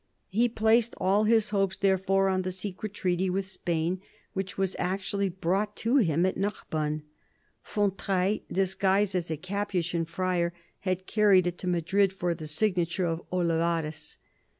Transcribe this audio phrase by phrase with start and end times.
[0.31, 4.01] He placed all his hopes, therefore, on the secret treaty with Spain,
[4.33, 7.03] which was actually brought to him at Narbonne.
[7.61, 13.21] Fontrailles, disguised as a Capuchin friar, had carried it to Madrid for the signature of
[13.31, 14.17] Olivarez.